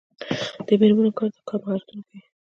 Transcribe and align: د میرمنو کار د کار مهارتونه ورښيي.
د 0.65 0.67
میرمنو 0.81 1.11
کار 1.17 1.29
د 1.33 1.37
کار 1.47 1.59
مهارتونه 1.63 2.01
ورښيي. 2.03 2.19